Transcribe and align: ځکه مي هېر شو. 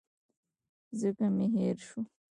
ځکه 0.99 1.25
مي 1.35 1.45
هېر 1.55 1.77
شو. 1.87 1.99